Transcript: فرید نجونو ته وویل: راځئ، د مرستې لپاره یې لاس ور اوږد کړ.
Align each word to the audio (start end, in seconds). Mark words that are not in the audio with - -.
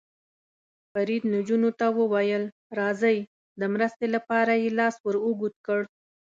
فرید 0.91 1.23
نجونو 1.33 1.69
ته 1.79 1.85
وویل: 1.99 2.43
راځئ، 2.79 3.17
د 3.59 3.61
مرستې 3.73 4.07
لپاره 4.15 4.53
یې 4.61 4.69
لاس 4.79 4.95
ور 5.05 5.15
اوږد 5.25 5.55
کړ. 5.65 5.79